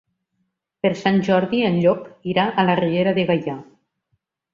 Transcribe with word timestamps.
Per 0.85 0.89
Sant 1.01 1.19
Jordi 1.27 1.59
en 1.67 1.77
Llop 1.83 2.07
irà 2.31 2.45
a 2.49 2.65
la 2.71 2.77
Riera 2.81 3.13
de 3.19 3.27
Gaià. 3.29 3.55